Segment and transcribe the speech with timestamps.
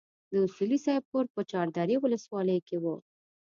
[0.31, 2.95] د اصولي صیب کور په چار درې ولسوالۍ کې وو.